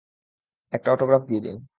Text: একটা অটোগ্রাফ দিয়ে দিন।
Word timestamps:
একটা 0.73 0.89
অটোগ্রাফ 0.91 1.21
দিয়ে 1.27 1.41
দিন। 1.41 1.57